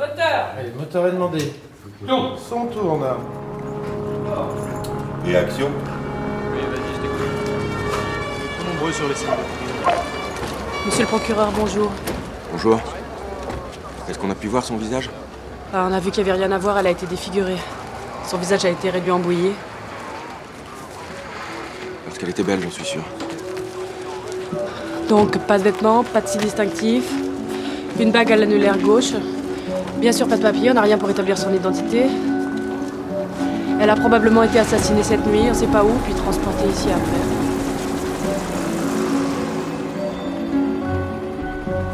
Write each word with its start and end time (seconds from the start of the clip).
Moteur 0.00 0.46
Allez, 0.58 0.72
moteur 0.72 1.06
est 1.06 1.12
demandé. 1.12 1.52
Non. 2.02 2.36
Son 2.36 2.66
tourne. 2.66 3.04
Et 5.26 5.36
action 5.36 5.68
nombreux 8.66 8.92
sur 8.92 9.08
les 9.08 9.14
sites. 9.14 9.28
Monsieur 10.86 11.02
le 11.02 11.06
procureur, 11.06 11.50
bonjour. 11.52 11.90
Bonjour. 12.52 12.80
Est-ce 14.08 14.18
qu'on 14.18 14.30
a 14.30 14.34
pu 14.34 14.48
voir 14.48 14.64
son 14.64 14.76
visage? 14.76 15.10
Ah, 15.72 15.86
on 15.88 15.92
a 15.92 16.00
vu 16.00 16.10
qu'il 16.10 16.24
n'y 16.24 16.30
avait 16.30 16.40
rien 16.40 16.52
à 16.52 16.58
voir, 16.58 16.78
elle 16.78 16.86
a 16.86 16.90
été 16.90 17.06
défigurée. 17.06 17.58
Son 18.26 18.38
visage 18.38 18.64
a 18.64 18.70
été 18.70 18.88
réduit 18.90 19.10
en 19.10 19.18
bouillie. 19.18 19.52
Parce 22.06 22.18
qu'elle 22.18 22.30
était 22.30 22.42
belle, 22.42 22.60
j'en 22.62 22.70
suis 22.70 22.84
sûr. 22.84 23.02
Donc, 25.08 25.36
pas 25.38 25.58
de 25.58 25.64
vêtements, 25.64 26.02
pas 26.02 26.20
de 26.20 26.28
signe 26.28 26.40
distinctif, 26.40 27.04
une 27.98 28.12
bague 28.12 28.32
à 28.32 28.36
l'annulaire 28.36 28.78
gauche. 28.78 29.12
Bien 29.98 30.12
sûr, 30.12 30.26
pas 30.28 30.36
de 30.36 30.42
papier, 30.42 30.70
on 30.70 30.74
n'a 30.74 30.80
rien 30.80 30.98
pour 30.98 31.10
établir 31.10 31.36
son 31.36 31.52
identité. 31.52 32.04
Elle 33.80 33.90
a 33.90 33.96
probablement 33.96 34.42
été 34.42 34.58
assassinée 34.58 35.02
cette 35.02 35.26
nuit, 35.26 35.42
on 35.50 35.54
sait 35.54 35.66
pas 35.66 35.82
où, 35.84 35.90
puis 36.04 36.12
transportée 36.14 36.68
ici 36.68 36.88
après. 36.90 37.20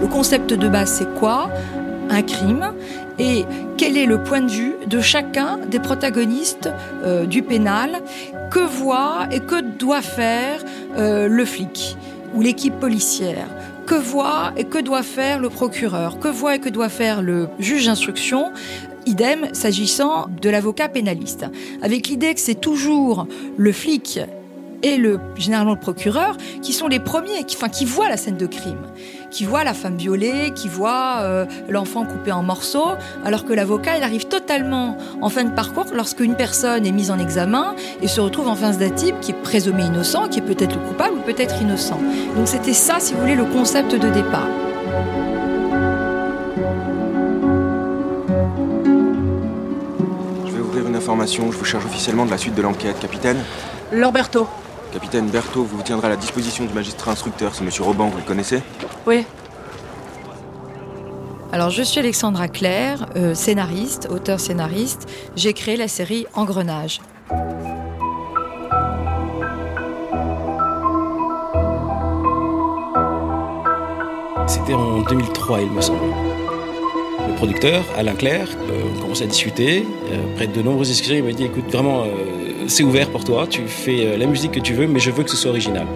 Le 0.01 0.07
concept 0.09 0.53
de 0.53 0.69
base, 0.69 0.93
c'est 0.93 1.15
quoi? 1.15 1.51
Un 2.11 2.23
crime. 2.23 2.73
Et 3.19 3.45
quel 3.77 3.97
est 3.97 4.07
le 4.07 4.23
point 4.23 4.41
de 4.41 4.51
vue 4.51 4.75
de 4.87 5.01
chacun 5.01 5.59
des 5.69 5.79
protagonistes 5.79 6.69
euh, 7.05 7.27
du 7.27 7.43
pénal? 7.43 8.03
Que 8.51 8.61
voit 8.61 9.27
et 9.33 9.41
que 9.41 9.61
doit 9.61 10.03
faire 10.03 10.61
euh, 10.97 11.29
le 11.29 11.45
flic 11.45 11.97
ou 12.35 12.41
l'équipe 12.41 12.79
policière? 12.79 13.49
Que 13.87 13.95
voit 13.95 14.53
et 14.57 14.65
que 14.65 14.79
doit 14.79 15.03
faire 15.03 15.39
le 15.39 15.49
procureur, 15.49 16.19
que 16.19 16.29
voit 16.29 16.57
et 16.57 16.59
que 16.59 16.69
doit 16.69 16.89
faire 16.89 17.23
le 17.23 17.49
juge 17.59 17.87
d'instruction, 17.87 18.53
idem 19.07 19.49
s'agissant 19.53 20.27
de 20.43 20.51
l'avocat 20.51 20.89
pénaliste. 20.89 21.47
Avec 21.83 22.09
l'idée 22.09 22.35
que 22.35 22.41
c'est 22.41 22.61
toujours 22.61 23.27
le 23.57 23.73
flic 23.73 24.19
et 24.83 24.97
le, 24.97 25.21
généralement 25.37 25.75
le 25.75 25.81
procureur 25.81 26.37
qui 26.63 26.73
sont 26.73 26.89
les 26.89 27.01
premiers, 27.01 27.45
enfin, 27.49 27.69
qui 27.69 27.85
voient 27.85 28.09
la 28.09 28.17
scène 28.17 28.37
de 28.37 28.47
crime, 28.47 28.83
qui 29.37 29.45
voient 29.45 29.65
la 29.65 29.75
femme 29.75 29.97
violée, 29.97 30.53
qui 30.55 30.67
voient 30.67 31.19
euh, 31.19 31.45
l'enfant 31.69 32.07
coupé 32.07 32.33
en 32.33 32.43
morceaux, 32.43 32.93
alors 33.23 33.45
que 33.45 33.53
l'avocat, 33.53 33.99
il 33.99 34.03
arrive 34.03 34.29
totalement 34.29 34.97
en 35.21 35.29
fin 35.29 35.45
de 35.45 35.51
parcours 35.51 35.85
lorsqu'une 35.95 36.37
personne 36.37 36.87
est 36.87 36.93
mise 36.93 37.11
en 37.11 37.19
examen 37.19 37.75
et 38.01 38.09
se 38.09 38.23
retrouve 38.23 38.49
en 38.49 38.57
face 38.57 38.79
d'un 38.79 38.89
type 38.89 39.21
qui 39.21 39.33
est 39.33 39.43
présumé 39.43 39.83
innocent, 39.83 40.29
qui 40.29 40.39
est 40.39 40.43
peut-être 40.43 40.77
le 40.77 40.81
coupable 40.81 41.17
ou 41.19 41.21
peut-être 41.21 41.61
innocent. 41.61 42.01
Donc 42.35 42.49
c'était 42.49 42.73
ça, 42.73 42.95
si 42.99 43.13
vous 43.13 43.21
voulez, 43.21 43.35
le 43.35 43.45
concept 43.45 43.93
de 43.95 44.09
départ. 44.09 44.49
Je 50.47 50.51
vais 50.51 50.61
ouvrir 50.61 50.87
une 50.87 50.97
information. 50.97 51.53
Je 51.53 51.59
vous 51.59 51.65
charge 51.67 51.85
officiellement 51.85 52.25
de 52.25 52.31
la 52.31 52.39
suite 52.39 52.55
de 52.55 52.63
l'enquête. 52.63 52.99
Capitaine 53.01 53.37
Lorberto. 53.93 54.49
Capitaine 54.97 55.29
Berthaud 55.29 55.65
vous 55.65 55.83
tiendra 55.83 56.07
à 56.07 56.11
la 56.13 56.17
disposition 56.17 56.65
du 56.65 56.73
magistrat 56.73 57.11
instructeur. 57.11 57.55
C'est 57.55 57.63
monsieur 57.63 57.83
Roban, 57.83 58.09
vous 58.09 58.17
le 58.17 58.23
connaissez? 58.23 58.63
Oui. 59.07 59.27
Alors, 61.53 61.69
je 61.69 61.83
suis 61.83 62.01
Alexandra 62.01 62.49
Claire, 62.49 63.05
euh, 63.15 63.35
scénariste, 63.35 64.09
auteur-scénariste. 64.11 65.07
J'ai 65.37 65.53
créé 65.53 65.77
la 65.77 65.87
série 65.87 66.25
Engrenage. 66.33 67.03
C'était 74.47 74.73
en 74.73 75.03
2003, 75.03 75.61
il 75.61 75.73
me 75.73 75.83
semble. 75.83 76.36
Le 77.29 77.35
producteur, 77.35 77.85
Alain 77.97 78.15
Claire, 78.15 78.49
euh, 78.71 78.83
on 78.97 79.01
commence 79.01 79.23
à 79.23 79.27
discuter. 79.27 79.85
Euh, 80.11 80.33
après 80.33 80.47
de 80.47 80.63
nombreuses 80.63 80.89
discussions, 80.89 81.17
il 81.17 81.25
m'a 81.25 81.33
dit 81.33 81.45
écoute, 81.45 81.65
vraiment, 81.71 82.05
euh, 82.05 82.09
c'est 82.69 82.83
ouvert 82.83 83.11
pour 83.11 83.25
toi. 83.25 83.47
Tu 83.49 83.63
fais 83.67 84.07
euh, 84.07 84.17
la 84.17 84.27
musique 84.27 84.53
que 84.53 84.61
tu 84.61 84.75
veux, 84.75 84.87
mais 84.87 85.01
je 85.01 85.11
veux 85.11 85.25
que 85.25 85.31
ce 85.31 85.37
soit 85.37 85.51
original. 85.51 85.87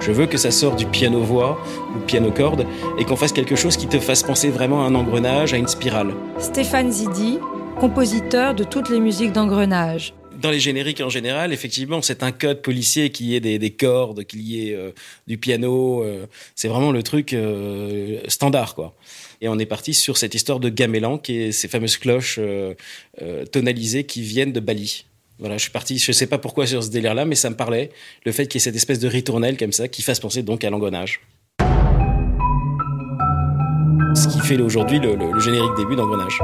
Je 0.00 0.12
veux 0.12 0.26
que 0.26 0.36
ça 0.36 0.50
sorte 0.50 0.78
du 0.78 0.86
piano-voix 0.86 1.58
ou 1.96 2.00
piano-corde 2.00 2.66
et 2.98 3.04
qu'on 3.04 3.16
fasse 3.16 3.32
quelque 3.32 3.56
chose 3.56 3.76
qui 3.76 3.86
te 3.86 3.98
fasse 3.98 4.22
penser 4.22 4.50
vraiment 4.50 4.84
à 4.84 4.88
un 4.88 4.94
engrenage, 4.94 5.54
à 5.54 5.56
une 5.56 5.68
spirale. 5.68 6.12
Stéphane 6.38 6.90
Zidi, 6.90 7.38
compositeur 7.78 8.54
de 8.54 8.64
toutes 8.64 8.90
les 8.90 9.00
musiques 9.00 9.32
d'Engrenage. 9.32 10.14
Dans 10.40 10.50
les 10.50 10.60
génériques 10.60 11.02
en 11.02 11.10
général, 11.10 11.52
effectivement, 11.52 12.00
c'est 12.00 12.22
un 12.22 12.32
code 12.32 12.62
policier 12.62 13.10
qui 13.10 13.36
est 13.36 13.40
des, 13.40 13.58
des 13.58 13.70
cordes, 13.70 14.24
qu'il 14.24 14.40
y 14.40 14.70
ait 14.70 14.74
euh, 14.74 14.90
du 15.26 15.36
piano. 15.36 16.02
euh, 16.02 16.26
c'est 16.54 16.68
vraiment 16.68 16.92
le 16.92 17.02
truc 17.02 17.34
euh, 17.34 18.20
standard, 18.26 18.74
quoi. 18.74 18.94
Et 19.40 19.48
on 19.48 19.58
est 19.58 19.66
parti 19.66 19.94
sur 19.94 20.16
cette 20.18 20.34
histoire 20.34 20.60
de 20.60 20.68
gamelan, 20.68 21.16
qui 21.18 21.40
est 21.40 21.52
ces 21.52 21.66
fameuses 21.68 21.96
cloches 21.96 22.36
euh, 22.38 22.74
euh, 23.22 23.44
tonalisées 23.46 24.04
qui 24.04 24.22
viennent 24.22 24.52
de 24.52 24.60
Bali. 24.60 25.06
Voilà, 25.38 25.56
je 25.56 25.62
suis 25.62 25.70
parti, 25.70 25.98
je 25.98 26.12
sais 26.12 26.26
pas 26.26 26.36
pourquoi 26.36 26.66
sur 26.66 26.82
ce 26.84 26.90
délire-là, 26.90 27.24
mais 27.24 27.34
ça 27.34 27.48
me 27.48 27.56
parlait. 27.56 27.90
Le 28.26 28.32
fait 28.32 28.46
qu'il 28.46 28.58
y 28.58 28.60
ait 28.60 28.64
cette 28.64 28.76
espèce 28.76 28.98
de 28.98 29.08
ritournelle 29.08 29.56
comme 29.56 29.72
ça, 29.72 29.88
qui 29.88 30.02
fasse 30.02 30.20
penser 30.20 30.42
donc 30.42 30.62
à 30.64 30.68
l'engrenage. 30.70 31.20
Ce 34.14 34.28
qui 34.28 34.40
fait 34.40 34.60
aujourd'hui 34.60 34.98
le, 34.98 35.14
le- 35.14 35.32
le 35.32 35.40
générique 35.40 35.74
début 35.78 35.96
d'engrenage. 35.96 36.38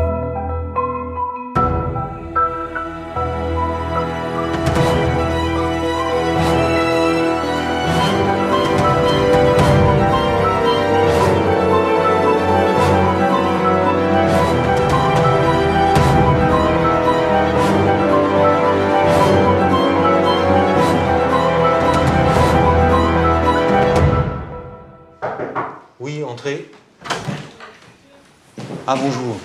Ah, 28.86 28.94
bonjour. 28.96 29.36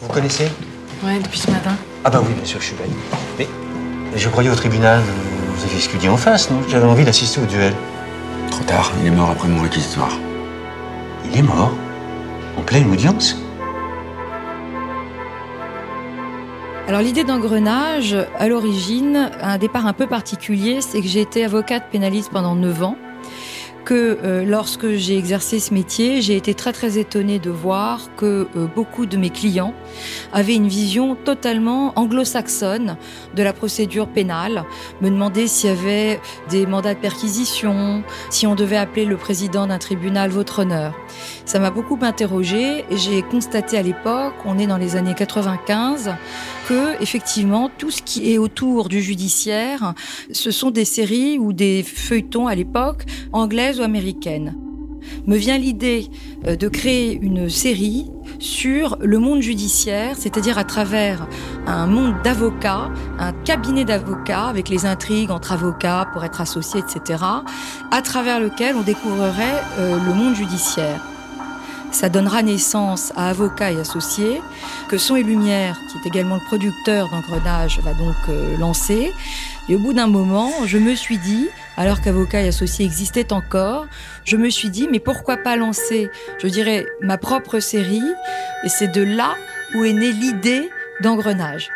Vous 0.00 0.08
connaissez? 0.08 0.48
Ouais, 1.04 1.18
depuis 1.20 1.38
ce 1.38 1.50
matin. 1.50 1.76
Ah 2.04 2.10
bah 2.10 2.20
oui, 2.26 2.32
bien 2.34 2.44
sûr, 2.44 2.60
je 2.60 2.66
suis 2.66 2.76
bête. 2.76 2.90
Mais, 3.38 3.46
mais 4.12 4.18
je 4.18 4.28
croyais 4.28 4.50
au 4.50 4.54
tribunal, 4.54 5.00
vous 5.54 5.64
avez 5.64 5.76
expédié 5.76 6.08
en 6.08 6.16
face, 6.16 6.50
non? 6.50 6.60
J'avais 6.68 6.86
envie 6.86 7.04
d'assister 7.04 7.40
au 7.40 7.46
duel. 7.46 7.72
Trop 8.50 8.64
tard, 8.64 8.90
il 9.00 9.06
est 9.06 9.10
mort 9.10 9.30
après 9.30 9.48
mon 9.48 9.62
réquisitoire. 9.62 10.12
Il 11.24 11.38
est 11.38 11.42
mort? 11.42 11.72
En 12.56 12.62
pleine 12.62 12.90
audience? 12.90 13.36
Alors 16.88 17.02
l'idée 17.02 17.22
d'engrenage, 17.22 18.16
à 18.38 18.48
l'origine, 18.48 19.30
a 19.40 19.52
un 19.52 19.58
départ 19.58 19.86
un 19.86 19.92
peu 19.92 20.06
particulier, 20.06 20.80
c'est 20.80 21.02
que 21.02 21.06
j'ai 21.06 21.20
été 21.20 21.44
avocate 21.44 21.90
pénaliste 21.92 22.30
pendant 22.32 22.54
9 22.54 22.82
ans, 22.82 22.96
que 23.88 24.18
euh, 24.22 24.44
lorsque 24.44 24.96
j'ai 24.96 25.16
exercé 25.16 25.58
ce 25.60 25.72
métier, 25.72 26.20
j'ai 26.20 26.36
été 26.36 26.52
très 26.52 26.74
très 26.74 26.98
étonnée 26.98 27.38
de 27.38 27.48
voir 27.48 28.10
que 28.18 28.46
euh, 28.54 28.66
beaucoup 28.66 29.06
de 29.06 29.16
mes 29.16 29.30
clients 29.30 29.72
avaient 30.30 30.56
une 30.56 30.68
vision 30.68 31.14
totalement 31.14 31.94
anglo-saxonne 31.96 32.98
de 33.34 33.42
la 33.42 33.54
procédure 33.54 34.06
pénale, 34.06 34.64
me 35.00 35.08
demandaient 35.08 35.46
s'il 35.46 35.70
y 35.70 35.72
avait 35.72 36.20
des 36.50 36.66
mandats 36.66 36.92
de 36.92 36.98
perquisition, 36.98 38.02
si 38.28 38.46
on 38.46 38.54
devait 38.54 38.76
appeler 38.76 39.06
le 39.06 39.16
président 39.16 39.66
d'un 39.66 39.78
tribunal 39.78 40.28
votre 40.28 40.58
honneur. 40.58 40.92
Ça 41.46 41.58
m'a 41.58 41.70
beaucoup 41.70 41.98
interrogée 42.02 42.84
et 42.90 42.98
j'ai 42.98 43.22
constaté 43.22 43.78
à 43.78 43.82
l'époque, 43.82 44.34
on 44.44 44.58
est 44.58 44.66
dans 44.66 44.76
les 44.76 44.96
années 44.96 45.14
95, 45.14 46.10
que 46.68 47.02
effectivement 47.02 47.70
tout 47.78 47.90
ce 47.90 48.02
qui 48.02 48.30
est 48.30 48.36
autour 48.36 48.90
du 48.90 49.00
judiciaire, 49.00 49.94
ce 50.32 50.50
sont 50.50 50.70
des 50.70 50.84
séries 50.84 51.38
ou 51.38 51.54
des 51.54 51.82
feuilletons 51.82 52.46
à 52.46 52.54
l'époque 52.54 53.04
anglaises 53.32 53.80
ou 53.80 53.82
américaines. 53.82 54.54
Me 55.26 55.38
vient 55.38 55.56
l'idée 55.56 56.08
euh, 56.46 56.56
de 56.56 56.68
créer 56.68 57.18
une 57.22 57.48
série 57.48 58.10
sur 58.38 58.98
le 59.00 59.18
monde 59.18 59.40
judiciaire, 59.40 60.14
c'est-à-dire 60.18 60.58
à 60.58 60.64
travers 60.64 61.26
un 61.66 61.86
monde 61.86 62.14
d'avocats, 62.22 62.90
un 63.18 63.32
cabinet 63.32 63.86
d'avocats 63.86 64.44
avec 64.44 64.68
les 64.68 64.84
intrigues 64.84 65.30
entre 65.30 65.52
avocats 65.52 66.06
pour 66.12 66.22
être 66.24 66.42
associés, 66.42 66.80
etc., 66.80 67.24
à 67.90 68.02
travers 68.02 68.40
lequel 68.40 68.76
on 68.76 68.82
découvrirait 68.82 69.62
euh, 69.78 69.96
le 70.06 70.12
monde 70.12 70.34
judiciaire. 70.34 71.00
Ça 71.90 72.08
donnera 72.08 72.42
naissance 72.42 73.12
à 73.16 73.30
Avocats 73.30 73.72
et 73.72 73.80
Associés, 73.80 74.40
que 74.88 74.98
Son 74.98 75.16
et 75.16 75.22
Lumière, 75.22 75.78
qui 75.90 75.98
est 75.98 76.06
également 76.06 76.36
le 76.36 76.44
producteur 76.46 77.08
d'Engrenage, 77.10 77.80
va 77.80 77.92
donc 77.94 78.16
euh, 78.28 78.56
lancer. 78.58 79.12
Et 79.68 79.74
au 79.74 79.78
bout 79.78 79.92
d'un 79.92 80.06
moment, 80.06 80.50
je 80.64 80.78
me 80.78 80.94
suis 80.94 81.18
dit, 81.18 81.48
alors 81.76 82.00
qu'Avocats 82.00 82.42
et 82.42 82.48
Associés 82.48 82.84
existaient 82.84 83.32
encore, 83.32 83.86
je 84.24 84.36
me 84.36 84.50
suis 84.50 84.70
dit, 84.70 84.88
mais 84.90 85.00
pourquoi 85.00 85.38
pas 85.38 85.56
lancer, 85.56 86.10
je 86.42 86.48
dirais, 86.48 86.86
ma 87.00 87.18
propre 87.18 87.58
série? 87.58 88.02
Et 88.64 88.68
c'est 88.68 88.88
de 88.88 89.02
là 89.02 89.34
où 89.74 89.84
est 89.84 89.92
née 89.92 90.12
l'idée 90.12 90.70
d'Engrenage. 91.02 91.70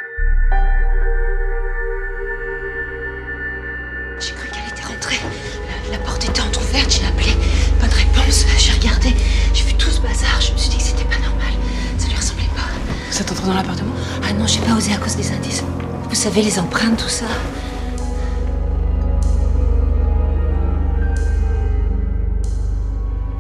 Dans 13.46 13.54
l'appartement? 13.54 13.94
Ah 14.28 14.32
non, 14.32 14.46
j'ai 14.46 14.60
pas 14.60 14.74
osé 14.74 14.92
à 14.92 14.96
cause 14.96 15.16
des 15.16 15.30
indices. 15.32 15.62
Vous 16.08 16.14
savez, 16.14 16.42
les 16.42 16.58
empreintes, 16.58 16.98
tout 16.98 17.08
ça. 17.08 17.26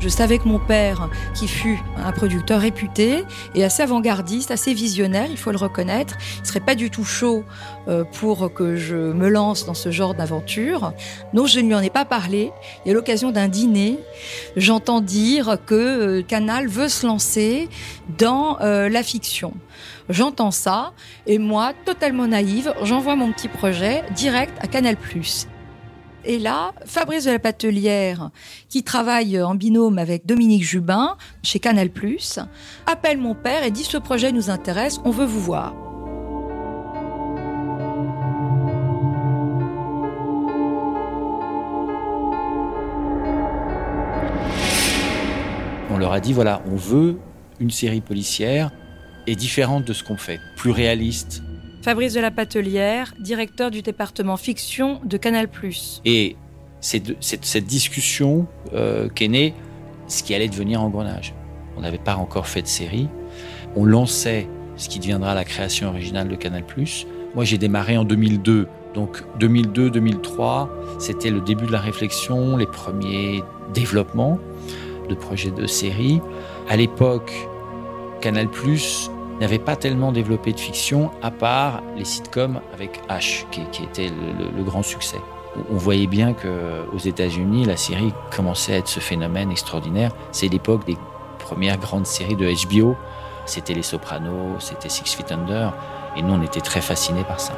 Je 0.02 0.08
savais 0.08 0.38
que 0.38 0.48
mon 0.48 0.58
père, 0.58 1.08
qui 1.32 1.46
fut 1.46 1.78
un 1.96 2.10
producteur 2.10 2.60
réputé 2.60 3.22
et 3.54 3.62
assez 3.62 3.84
avant-gardiste, 3.84 4.50
assez 4.50 4.74
visionnaire, 4.74 5.28
il 5.30 5.36
faut 5.36 5.52
le 5.52 5.56
reconnaître, 5.56 6.16
il 6.40 6.46
serait 6.46 6.58
pas 6.58 6.74
du 6.74 6.90
tout 6.90 7.04
chaud 7.04 7.44
euh, 7.86 8.02
pour 8.02 8.52
que 8.52 8.74
je 8.74 8.96
me 8.96 9.28
lance 9.28 9.64
dans 9.64 9.74
ce 9.74 9.92
genre 9.92 10.14
d'aventure. 10.16 10.92
Donc 11.34 11.46
je 11.46 11.60
ne 11.60 11.68
lui 11.68 11.74
en 11.76 11.80
ai 11.80 11.88
pas 11.88 12.04
parlé. 12.04 12.50
Et 12.84 12.90
à 12.90 12.94
l'occasion 12.94 13.30
d'un 13.30 13.46
dîner, 13.46 14.00
j'entends 14.56 15.00
dire 15.00 15.58
que 15.66 15.74
euh, 16.18 16.22
Canal 16.22 16.66
veut 16.66 16.88
se 16.88 17.06
lancer 17.06 17.68
dans 18.18 18.60
euh, 18.60 18.88
la 18.88 19.04
fiction. 19.04 19.54
J'entends 20.08 20.50
ça 20.50 20.94
et 21.28 21.38
moi, 21.38 21.74
totalement 21.84 22.26
naïve, 22.26 22.74
j'envoie 22.82 23.14
mon 23.14 23.30
petit 23.30 23.46
projet 23.46 24.02
direct 24.16 24.52
à 24.60 24.66
Canal+. 24.66 24.96
Et 26.24 26.38
là, 26.38 26.72
Fabrice 26.86 27.24
de 27.24 27.32
la 27.32 27.38
Patelière, 27.40 28.30
qui 28.68 28.84
travaille 28.84 29.42
en 29.42 29.56
binôme 29.56 29.98
avec 29.98 30.24
Dominique 30.24 30.62
Jubin 30.62 31.16
chez 31.42 31.58
Canal+, 31.58 31.90
appelle 32.86 33.18
mon 33.18 33.34
père 33.34 33.64
et 33.64 33.72
dit 33.72 33.82
ce 33.82 33.96
projet 33.96 34.30
nous 34.30 34.48
intéresse, 34.48 35.00
on 35.04 35.10
veut 35.10 35.26
vous 35.26 35.40
voir. 35.40 35.74
On 45.90 45.98
leur 45.98 46.12
a 46.12 46.20
dit 46.20 46.32
voilà, 46.32 46.62
on 46.70 46.76
veut 46.76 47.18
une 47.58 47.70
série 47.70 48.00
policière 48.00 48.70
et 49.26 49.34
différente 49.34 49.84
de 49.84 49.92
ce 49.92 50.04
qu'on 50.04 50.16
fait, 50.16 50.40
plus 50.56 50.70
réaliste, 50.70 51.42
Fabrice 51.82 52.14
de 52.14 52.20
la 52.20 52.30
Patelière, 52.30 53.12
directeur 53.18 53.72
du 53.72 53.82
département 53.82 54.36
fiction 54.36 55.00
de 55.04 55.16
Canal+. 55.16 55.48
Et 56.04 56.36
c'est 56.80 57.02
cette 57.20 57.66
discussion 57.66 58.46
euh, 58.72 59.08
qu'est 59.08 59.26
née 59.26 59.52
ce 60.06 60.22
qui 60.22 60.32
allait 60.32 60.48
devenir 60.48 60.80
Engrenage. 60.80 61.34
On 61.76 61.80
n'avait 61.80 61.98
pas 61.98 62.14
encore 62.14 62.46
fait 62.46 62.62
de 62.62 62.68
série. 62.68 63.08
On 63.74 63.84
lançait 63.84 64.46
ce 64.76 64.88
qui 64.88 65.00
deviendra 65.00 65.34
la 65.34 65.44
création 65.44 65.88
originale 65.88 66.28
de 66.28 66.36
Canal+. 66.36 66.62
Moi, 67.34 67.44
j'ai 67.44 67.58
démarré 67.58 67.96
en 67.96 68.04
2002. 68.04 68.68
Donc 68.94 69.24
2002-2003, 69.40 70.68
c'était 71.00 71.30
le 71.30 71.40
début 71.40 71.66
de 71.66 71.72
la 71.72 71.80
réflexion, 71.80 72.56
les 72.56 72.66
premiers 72.66 73.42
développements 73.74 74.38
de 75.08 75.16
projets 75.16 75.50
de 75.50 75.66
série. 75.66 76.20
À 76.68 76.76
l'époque, 76.76 77.32
Canal+ 78.20 78.48
n'avait 79.42 79.58
pas 79.58 79.76
tellement 79.76 80.12
développé 80.12 80.52
de 80.52 80.60
fiction, 80.60 81.10
à 81.22 81.30
part 81.30 81.82
les 81.96 82.04
sitcoms 82.04 82.60
avec 82.72 83.00
H, 83.08 83.44
qui, 83.50 83.62
était 83.82 84.08
le, 84.08 84.56
le- 84.56 84.62
grand 84.64 84.82
succès. 84.82 85.18
On- 85.56 85.74
On 85.74 85.76
voyait 85.76 86.06
bien 86.06 86.32
que 86.32 86.86
aux 86.94 86.98
États-Unis, 86.98 87.64
la 87.66 87.76
série 87.76 88.12
commençait 88.34 88.74
à 88.74 88.78
être 88.78 88.88
ce 88.88 89.00
phénomène 89.00 89.50
extraordinaire. 89.50 90.12
C'est 90.32 90.48
l'époque 90.48 90.86
des 90.86 90.96
premières 91.38 91.76
grandes 91.78 92.06
séries 92.06 92.36
de 92.36 92.48
HBO. 92.68 92.96
C'était 93.44 93.74
Les 93.74 93.82
Sopranos, 93.82 94.60
c'était 94.60 94.88
Six 94.88 95.14
Feet 95.14 95.30
Under, 95.32 95.72
et 96.16 96.22
nous, 96.22 96.32
on 96.34 96.42
était 96.42 96.60
très 96.60 96.80
fascinés 96.80 97.24
par 97.24 97.40
ça. 97.40 97.52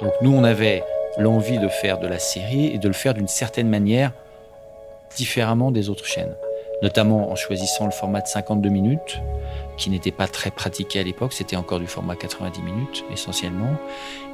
Donc 0.00 0.12
nous, 0.20 0.32
on 0.34 0.44
avait 0.44 0.82
l'envie 1.18 1.58
de 1.58 1.68
faire 1.68 1.98
de 1.98 2.06
la 2.06 2.18
série 2.18 2.66
et 2.66 2.78
de 2.78 2.88
le 2.88 2.94
faire 2.94 3.14
d'une 3.14 3.28
certaine 3.28 3.68
manière 3.68 4.12
différemment 5.16 5.70
des 5.70 5.90
autres 5.90 6.06
chaînes, 6.06 6.34
notamment 6.82 7.30
en 7.30 7.36
choisissant 7.36 7.84
le 7.84 7.90
format 7.90 8.20
de 8.20 8.26
52 8.26 8.68
minutes, 8.68 9.20
qui 9.76 9.90
n'était 9.90 10.10
pas 10.10 10.26
très 10.26 10.50
pratiqué 10.50 11.00
à 11.00 11.02
l'époque, 11.02 11.32
c'était 11.32 11.56
encore 11.56 11.80
du 11.80 11.86
format 11.86 12.16
90 12.16 12.62
minutes 12.62 13.04
essentiellement, 13.12 13.76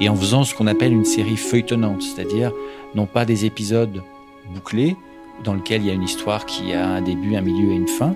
et 0.00 0.08
en 0.08 0.16
faisant 0.16 0.44
ce 0.44 0.54
qu'on 0.54 0.66
appelle 0.66 0.92
une 0.92 1.04
série 1.04 1.36
feuilletonnante, 1.36 2.02
c'est-à-dire 2.02 2.52
non 2.94 3.06
pas 3.06 3.24
des 3.24 3.44
épisodes 3.44 4.02
bouclés, 4.52 4.96
dans 5.44 5.54
lequel 5.54 5.82
il 5.82 5.86
y 5.86 5.90
a 5.90 5.94
une 5.94 6.02
histoire 6.02 6.46
qui 6.46 6.72
a 6.72 6.86
un 6.86 7.00
début, 7.00 7.36
un 7.36 7.40
milieu 7.40 7.72
et 7.72 7.76
une 7.76 7.88
fin, 7.88 8.14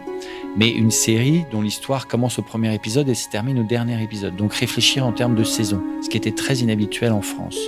mais 0.56 0.68
une 0.68 0.90
série 0.90 1.44
dont 1.50 1.62
l'histoire 1.62 2.08
commence 2.08 2.38
au 2.38 2.42
premier 2.42 2.74
épisode 2.74 3.08
et 3.08 3.14
se 3.14 3.28
termine 3.28 3.60
au 3.60 3.62
dernier 3.62 4.02
épisode. 4.02 4.36
Donc 4.36 4.54
réfléchir 4.54 5.06
en 5.06 5.12
termes 5.12 5.34
de 5.34 5.44
saison, 5.44 5.80
ce 6.02 6.08
qui 6.08 6.16
était 6.16 6.32
très 6.32 6.56
inhabituel 6.56 7.12
en 7.12 7.22
France. 7.22 7.58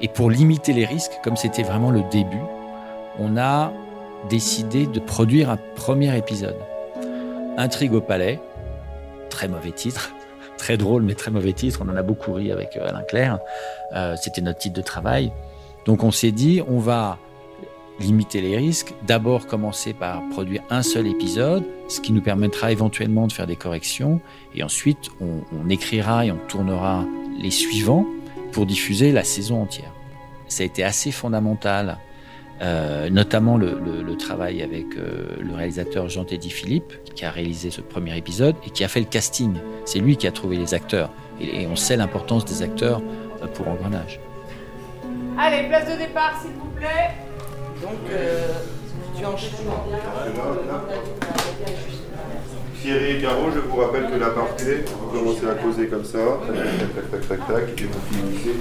Et 0.00 0.08
pour 0.08 0.30
limiter 0.30 0.72
les 0.72 0.84
risques, 0.84 1.12
comme 1.22 1.36
c'était 1.36 1.62
vraiment 1.62 1.90
le 1.90 2.02
début, 2.10 2.42
on 3.18 3.36
a 3.36 3.72
décidé 4.28 4.86
de 4.86 5.00
produire 5.00 5.50
un 5.50 5.58
premier 5.76 6.16
épisode. 6.16 6.56
Intrigue 7.56 7.94
au 7.94 8.00
palais, 8.00 8.40
très 9.30 9.48
mauvais 9.48 9.72
titre, 9.72 10.12
très 10.56 10.76
drôle 10.76 11.02
mais 11.02 11.14
très 11.14 11.30
mauvais 11.30 11.52
titre, 11.52 11.80
on 11.84 11.88
en 11.88 11.96
a 11.96 12.02
beaucoup 12.02 12.32
ri 12.32 12.50
avec 12.50 12.76
euh, 12.76 12.88
Alain 12.88 13.02
Claire, 13.02 13.38
Euh, 13.94 14.16
c'était 14.20 14.40
notre 14.40 14.58
titre 14.58 14.74
de 14.74 14.82
travail. 14.82 15.30
Donc 15.84 16.02
on 16.02 16.10
s'est 16.10 16.32
dit, 16.32 16.62
on 16.66 16.78
va 16.78 17.18
limiter 18.00 18.40
les 18.40 18.56
risques, 18.56 18.92
d'abord 19.06 19.46
commencer 19.46 19.92
par 19.92 20.20
produire 20.30 20.62
un 20.68 20.82
seul 20.82 21.06
épisode, 21.06 21.62
ce 21.88 22.00
qui 22.00 22.12
nous 22.12 22.22
permettra 22.22 22.72
éventuellement 22.72 23.28
de 23.28 23.32
faire 23.32 23.46
des 23.46 23.54
corrections, 23.54 24.20
et 24.52 24.64
ensuite 24.64 25.10
on, 25.20 25.42
on 25.56 25.68
écrira 25.68 26.26
et 26.26 26.32
on 26.32 26.40
tournera 26.48 27.04
les 27.38 27.52
suivants 27.52 28.04
pour 28.50 28.66
diffuser 28.66 29.12
la 29.12 29.22
saison 29.22 29.62
entière. 29.62 29.92
Ça 30.48 30.64
a 30.64 30.66
été 30.66 30.82
assez 30.82 31.12
fondamental 31.12 31.98
euh, 32.62 33.10
notamment 33.10 33.56
le, 33.56 33.78
le- 33.84 34.02
le 34.02 34.16
travail 34.16 34.62
avec 34.62 34.86
euh, 34.96 35.26
le 35.40 35.54
réalisateur 35.54 36.08
Jean-Teddy 36.08 36.50
Philippe, 36.50 36.92
qui 37.14 37.24
a 37.24 37.30
réalisé 37.30 37.70
ce 37.70 37.80
premier 37.80 38.16
épisode 38.16 38.54
et 38.66 38.70
qui 38.70 38.84
a 38.84 38.88
fait 38.88 39.00
le 39.00 39.06
casting. 39.06 39.54
C'est 39.84 39.98
lui 39.98 40.16
qui 40.16 40.26
a 40.26 40.32
trouvé 40.32 40.56
les 40.56 40.72
acteurs. 40.74 41.10
Et, 41.40 41.62
et 41.62 41.66
on 41.66 41.76
sait 41.76 41.96
l'importance 41.96 42.44
des 42.44 42.62
acteurs 42.62 43.02
euh, 43.42 43.46
pour 43.48 43.66
Engrenage. 43.68 44.20
Allez, 45.38 45.68
place 45.68 45.90
de 45.92 45.98
départ, 45.98 46.40
s'il 46.40 46.52
vous 46.52 46.70
plaît. 46.76 47.10
Donc, 47.82 47.98
euh, 48.12 48.48
tu 49.18 49.24
enchaînes. 49.26 49.50
Thierry 52.80 53.16
et 53.16 53.20
Caro, 53.22 53.50
je 53.54 53.60
vous 53.60 53.76
rappelle 53.76 54.10
que 54.10 54.16
l'aparté, 54.16 54.84
vous 54.86 55.08
commencez 55.18 55.48
à 55.48 55.54
causer 55.54 55.86
comme 55.88 56.04
ça, 56.04 56.18
tac, 56.46 56.54
tac, 56.54 57.10
tac, 57.10 57.28
tac, 57.28 57.46
tac, 57.46 57.80
et 57.80 57.84
vous 57.84 58.00
finissez. 58.12 58.56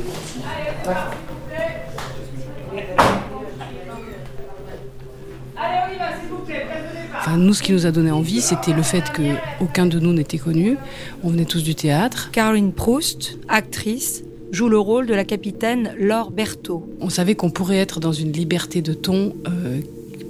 Allez, 5.56 5.78
on 5.88 5.94
y 5.94 5.98
va, 5.98 6.20
s'il 6.20 6.30
vous 6.30 6.38
plaît, 6.46 6.66
place 6.66 6.92
de 6.92 7.02
départ. 7.04 7.13
Enfin, 7.26 7.38
nous, 7.38 7.54
ce 7.54 7.64
qui 7.64 7.72
nous 7.72 7.86
a 7.86 7.92
donné 7.92 8.12
envie, 8.12 8.42
c'était 8.42 8.74
le 8.74 8.82
fait 8.82 9.10
que 9.14 9.22
aucun 9.62 9.86
de 9.86 9.98
nous 9.98 10.12
n'était 10.12 10.38
connu. 10.38 10.76
On 11.24 11.30
venait 11.30 11.46
tous 11.46 11.64
du 11.64 11.74
théâtre. 11.74 12.30
Caroline 12.34 12.74
Proust, 12.74 13.38
actrice, 13.48 14.26
joue 14.52 14.68
le 14.68 14.78
rôle 14.78 15.06
de 15.06 15.14
la 15.14 15.24
capitaine 15.24 15.94
Laure 15.98 16.32
Berthaud. 16.32 16.86
On 17.00 17.10
savait 17.10 17.36
qu'on 17.36 17.50
pourrait 17.50 17.78
être 17.78 18.02
dans 18.02 18.12
une 18.12 18.34
liberté 18.34 18.82
de 18.82 18.94
ton 18.94 19.34
euh, 19.48 19.80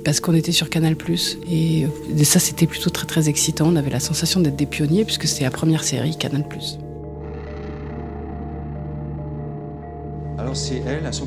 parce 0.05 0.19
qu'on 0.19 0.35
était 0.35 0.51
sur 0.51 0.69
Canal+. 0.69 0.95
Et, 1.49 1.85
euh, 1.85 1.87
et 2.15 2.23
ça, 2.25 2.37
c'était 2.37 2.67
plutôt 2.67 2.91
très 2.91 3.07
très 3.07 3.27
excitant. 3.27 3.65
On 3.69 3.75
avait 3.75 3.89
la 3.89 3.99
sensation 3.99 4.39
d'être 4.39 4.55
des 4.55 4.67
pionniers 4.67 5.03
puisque 5.03 5.27
c'était 5.27 5.45
la 5.45 5.51
première 5.51 5.83
série 5.83 6.15
Canal+. 6.15 6.43
Alors 10.37 10.55
c'est 10.55 10.83
elle 10.85 11.05
à 11.07 11.11
100%, 11.11 11.23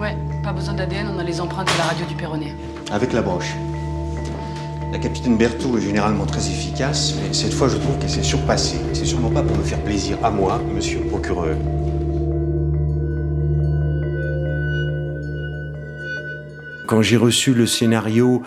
Ouais, 0.00 0.16
pas 0.42 0.52
besoin 0.52 0.74
d'ADN, 0.74 1.06
on 1.14 1.18
a 1.20 1.24
les 1.24 1.40
empreintes 1.40 1.68
de 1.72 1.78
la 1.78 1.84
radio 1.84 2.04
du 2.06 2.14
Perronnet. 2.16 2.52
avec 2.90 3.12
la 3.12 3.22
broche. 3.22 3.54
La 4.96 5.02
capitaine 5.02 5.36
Berthaud 5.36 5.76
est 5.76 5.82
généralement 5.82 6.24
très 6.24 6.48
efficace, 6.48 7.16
mais 7.20 7.34
cette 7.34 7.52
fois 7.52 7.68
je 7.68 7.76
trouve 7.76 7.98
qu'elle 7.98 8.08
s'est 8.08 8.22
surpassée. 8.22 8.78
C'est 8.94 9.04
sûrement 9.04 9.28
pas 9.30 9.42
pour 9.42 9.54
me 9.54 9.62
faire 9.62 9.78
plaisir 9.84 10.16
à 10.24 10.30
moi, 10.30 10.58
monsieur 10.74 11.00
le 11.00 11.04
procureur. 11.04 11.54
Quand 16.86 17.02
j'ai 17.02 17.18
reçu 17.18 17.52
le 17.52 17.66
scénario, 17.66 18.42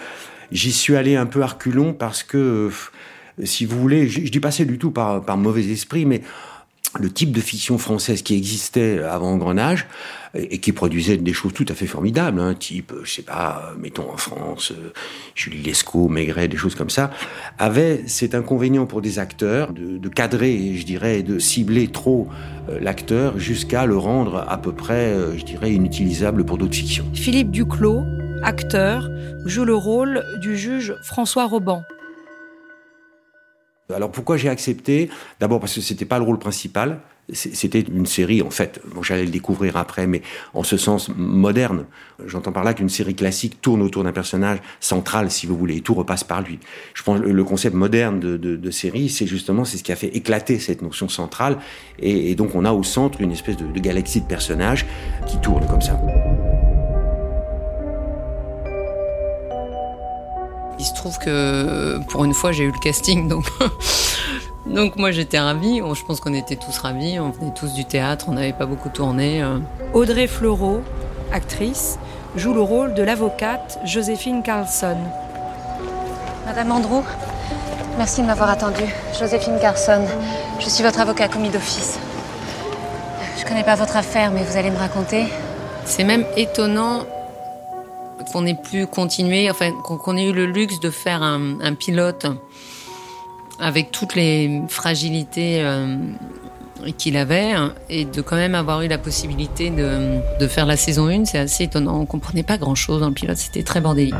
j'y 0.52 0.72
suis 0.72 0.96
allé 0.96 1.16
un 1.16 1.28
peu 1.28 1.44
arculon 1.44 1.94
parce 1.94 2.24
que, 2.24 2.72
si 3.44 3.66
vous 3.66 3.80
voulez, 3.80 4.08
je, 4.08 4.22
dis 4.22 4.40
pas 4.40 4.50
ça 4.50 4.66
du 4.66 4.80
tout 4.80 4.90
par 4.90 5.38
mauvais 5.38 5.70
esprit, 5.70 6.08
mais 6.08 6.24
le 6.98 7.12
type 7.12 7.32
de 7.32 7.42
fiction 7.42 7.78
française 7.78 8.24
qui 8.24 8.36
existait 8.36 9.04
avant 9.04 9.32
Engrenage 9.34 9.86
et 10.34 10.60
qui 10.60 10.72
produisait 10.72 11.18
des 11.18 11.34
choses 11.34 11.54
tout 11.54 11.66
à 11.70 11.74
fait 11.74 11.86
formidables, 11.86 12.40
hein, 12.40 12.54
type, 12.54 12.94
je 13.04 13.12
sais 13.12 13.22
pas, 13.22 13.74
mettons 13.80 14.12
en 14.12 14.18
France, 14.18 14.72
euh, 14.72 14.92
Julie 15.36 15.62
Lescaut, 15.62 16.08
Maigret, 16.08 16.48
des 16.48 16.58
choses 16.58 16.76
comme 16.76 16.90
ça, 16.90 17.12
avait 17.58 18.04
cet 18.08 18.36
inconvénient 18.36 18.86
pour 18.86 19.02
des 19.02 19.20
acteurs 19.20 19.74
de, 19.74 20.10
cadrer, 20.10 20.76
je 20.76 20.86
dirais, 20.86 21.24
de 21.24 21.40
cibler 21.40 21.88
trop 21.88 22.28
euh, 22.70 22.80
l'acteur 22.80 23.40
jusqu'à 23.40 23.86
le 23.86 23.98
rendre 23.98 24.46
à 24.48 24.58
peu 24.58 24.72
près, 24.72 25.14
euh, 25.14 25.38
je 25.38 25.46
dirais, 25.46 25.72
inutilisable 25.72 26.44
pour 26.44 26.58
d'autres 26.58 26.76
fictions. 26.76 27.06
Philippe 27.14 27.52
Duclos, 27.52 28.04
acteur, 28.44 29.10
joue 29.46 29.66
le 29.66 29.76
rôle 29.76 30.24
du 30.42 30.58
juge 30.58 30.96
François 31.04 31.46
Roban. 31.46 31.84
Alors 33.94 34.12
pourquoi 34.12 34.38
j'ai 34.38 34.50
accepté? 34.50 35.10
D'abord 35.40 35.60
parce 35.60 35.74
que 35.74 35.82
c'était 35.82 36.06
pas 36.06 36.20
le 36.20 36.26
rôle 36.26 36.40
principal. 36.40 37.00
C'était 37.32 37.82
une 37.82 38.08
série, 38.08 38.42
en 38.42 38.50
fait, 38.50 38.82
bon, 38.94 39.04
j'allais 39.04 39.26
le 39.26 39.30
découvrir 39.30 39.78
après, 39.78 40.08
mais 40.08 40.24
en 40.56 40.64
ce 40.64 40.78
sens 40.78 41.12
moderne. 41.16 41.86
J'entends 42.26 42.52
par 42.52 42.64
là 42.64 42.74
qu'une 42.74 42.90
série 42.90 43.14
classique 43.14 43.62
tourne 43.62 43.84
autour 43.84 44.04
d'un 44.04 44.12
personnage 44.12 44.58
central, 44.80 45.30
si 45.30 45.46
vous 45.46 45.56
voulez, 45.56 45.78
et 45.78 45.82
tout 45.82 45.94
repasse 45.94 46.24
par 46.24 46.42
lui. 46.42 46.58
Je 46.96 47.04
pense 47.04 47.20
que 47.20 47.26
le 47.26 47.44
concept 47.44 47.76
moderne 47.76 48.20
de, 48.20 48.72
série, 48.72 49.10
c'est 49.10 49.28
justement 49.28 49.64
c'est 49.64 49.78
ce 49.78 49.84
qui 49.84 49.92
a 49.92 49.96
fait 49.96 50.08
éclater 50.08 50.58
cette 50.58 50.82
notion 50.82 51.08
centrale, 51.08 51.60
et, 52.00 52.34
donc 52.34 52.56
on 52.56 52.66
a 52.66 52.74
au 52.74 52.82
centre 52.82 53.22
une 53.22 53.32
espèce 53.32 53.58
de, 53.58 53.68
de 53.68 53.80
galaxie 53.80 54.22
de 54.22 54.28
personnages 54.28 54.88
qui 55.28 55.40
tournent 55.40 55.68
comme 55.68 55.82
ça. 55.82 56.00
Se 60.90 60.94
trouve 60.96 61.18
que 61.20 62.00
pour 62.10 62.26
une 62.26 62.34
fois 62.34 62.52
j'ai 62.52 62.64
eu 62.66 62.72
le 62.72 62.80
casting, 62.80 63.28
donc 63.28 63.46
donc 64.66 64.96
moi 64.98 65.12
j'étais 65.12 65.40
ravie. 65.40 65.82
Je 65.94 66.04
pense 66.06 66.20
qu'on 66.20 66.34
était 66.34 66.56
tous 66.56 66.78
ravis. 66.78 67.20
On 67.20 67.30
venait 67.30 67.54
tous 67.54 67.74
du 67.74 67.86
théâtre, 67.86 68.26
on 68.28 68.34
n'avait 68.34 68.54
pas 68.54 68.66
beaucoup 68.66 68.90
tourné. 68.90 69.42
euh. 69.42 69.60
Audrey 69.94 70.28
Fleurot, 70.28 70.82
actrice, 71.32 71.98
joue 72.36 72.54
le 72.54 72.62
rôle 72.62 72.94
de 72.94 73.04
l'avocate 73.04 73.80
Joséphine 73.86 74.44
Carlson. 74.44 74.98
Madame 76.46 76.72
Andrew, 76.72 77.04
merci 77.98 78.22
de 78.22 78.28
m'avoir 78.28 78.50
attendu. 78.50 78.84
Joséphine 79.20 79.60
Carson, 79.62 80.02
je 80.60 80.68
suis 80.70 80.84
votre 80.84 81.00
avocat 81.00 81.28
commis 81.28 81.50
d'office. 81.50 81.98
Je 83.40 83.46
connais 83.46 83.64
pas 83.64 83.76
votre 83.76 83.96
affaire, 83.96 84.32
mais 84.32 84.44
vous 84.44 84.58
allez 84.58 84.72
me 84.72 84.78
raconter. 84.78 85.26
C'est 85.86 86.04
même 86.04 86.26
étonnant 86.36 87.06
qu'on 88.32 88.46
ait 88.46 88.56
pu 88.56 88.86
continuer, 88.86 89.50
enfin 89.50 89.72
qu'on 89.72 90.18
ait 90.18 90.26
eu 90.26 90.34
le 90.34 90.46
luxe 90.46 90.80
de 90.80 90.90
faire 90.90 91.24
un, 91.24 91.74
pilote 91.74 92.26
avec 93.60 93.92
toutes 93.92 94.16
les 94.16 94.62
fragilités 94.68 95.62
euh, 95.62 95.98
qu'il 96.98 97.18
avait 97.18 97.52
hein, 97.52 97.74
et 97.90 98.06
de 98.06 98.22
quand 98.22 98.36
même 98.36 98.56
avoir 98.56 98.82
eu 98.82 98.88
la 98.88 98.98
possibilité 98.98 99.70
de, 99.70 100.48
faire 100.48 100.66
la 100.66 100.78
saison 100.78 101.08
1, 101.08 101.26
c'est 101.26 101.38
assez 101.38 101.66
étonnant. 101.66 102.00
On 102.00 102.06
comprenait 102.06 102.44
pas 102.44 102.58
grand 102.58 102.76
chose 102.76 103.02
dans 103.02 103.08
le 103.08 103.14
pilote, 103.14 103.38
c'était 103.38 103.64
très 103.64 103.82
bordélique. 103.82 104.16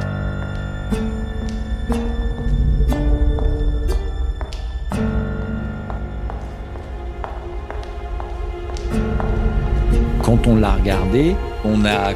Quand 10.24 10.46
on 10.46 10.58
l'a 10.58 10.74
regardé, 10.74 11.36
on 11.66 11.86
a 11.86 12.14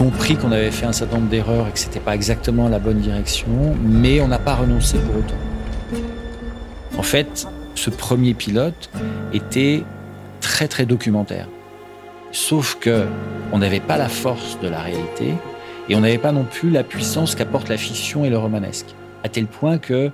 compris 0.00 0.34
qu'on 0.36 0.50
avait 0.50 0.70
fait 0.70 0.86
un 0.86 0.92
certain 0.92 1.16
nombre 1.18 1.28
d'erreurs 1.28 1.68
et 1.68 1.72
que 1.72 1.78
c'était 1.78 2.00
pas 2.00 2.14
exactement 2.14 2.70
la 2.70 2.78
bonne 2.78 3.00
direction, 3.00 3.48
mais 3.82 4.22
on 4.22 4.28
n'a 4.28 4.38
pas 4.38 4.54
renoncé 4.54 4.96
pour 4.98 5.16
autant. 5.16 5.34
En 6.96 7.02
fait, 7.02 7.46
ce 7.74 7.90
premier 7.90 8.32
pilote 8.32 8.88
était 9.34 9.84
très 10.40 10.68
très 10.68 10.86
documentaire. 10.86 11.48
Sauf 12.32 12.78
que 12.80 13.04
on 13.52 13.58
n'avait 13.58 13.80
pas 13.90 13.98
la 13.98 14.08
force 14.08 14.58
de 14.62 14.68
la 14.68 14.80
réalité 14.80 15.34
et 15.90 15.94
on 15.96 16.00
n'avait 16.00 16.16
pas 16.16 16.32
non 16.32 16.44
plus 16.44 16.70
la 16.70 16.82
puissance 16.82 17.34
qu'apporte 17.34 17.68
la 17.68 17.76
fiction 17.76 18.24
et 18.24 18.30
le 18.30 18.38
romanesque. 18.38 18.86
À 19.22 19.28
tel 19.28 19.44
point 19.46 19.76
que 19.76 20.10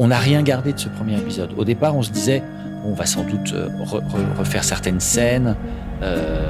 on 0.00 0.08
n'a 0.08 0.18
rien 0.18 0.42
gardé 0.42 0.72
de 0.72 0.80
ce 0.80 0.88
premier 0.88 1.16
épisode. 1.16 1.50
Au 1.56 1.64
départ, 1.64 1.94
on 1.94 2.02
se 2.02 2.10
disait, 2.10 2.42
on 2.84 2.92
va 2.92 3.06
sans 3.06 3.22
doute 3.22 3.52
euh, 3.54 3.68
re- 3.84 4.00
re- 4.00 4.36
refaire 4.36 4.64
certaines 4.64 4.98
scènes. 4.98 5.54
euh, 6.02 6.41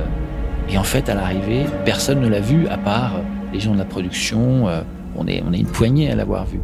et 0.73 0.79
en 0.79 0.85
fait, 0.85 1.11
à 1.11 1.14
l'arrivée, 1.14 1.67
personne 1.85 2.21
ne 2.21 2.29
l'a 2.29 2.41
vu 2.41 2.67
à 2.69 2.79
part 2.79 3.21
les 3.52 3.61
gens 3.61 3.75
de 3.75 3.79
la 3.79 3.85
production. 3.85 4.69
euh, 4.69 4.81
on 5.17 5.26
est, 5.26 5.43
on 5.47 5.52
est 5.52 5.59
une 5.59 5.67
poignée 5.67 6.11
à 6.11 6.14
l'avoir 6.14 6.47
vu. 6.47 6.61